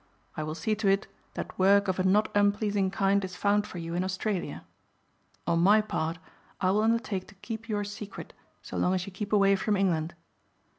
I 0.35 0.41
will 0.41 0.55
see 0.55 0.73
to 0.77 0.87
it 0.87 1.05
that 1.35 1.59
work 1.59 1.87
of 1.87 1.99
a 1.99 2.03
not 2.03 2.31
unpleasing 2.35 2.89
kind 2.89 3.23
is 3.23 3.35
found 3.35 3.67
for 3.67 3.77
you 3.77 3.93
in 3.93 4.03
Australia. 4.03 4.65
On 5.45 5.59
my 5.59 5.79
part 5.79 6.17
I 6.59 6.71
will 6.71 6.81
undertake 6.81 7.27
to 7.27 7.35
keep 7.35 7.69
your 7.69 7.83
secret 7.83 8.33
so 8.63 8.77
long 8.77 8.95
as 8.95 9.05
you 9.05 9.11
keep 9.11 9.31
away 9.31 9.55
from 9.55 9.77
England. 9.77 10.15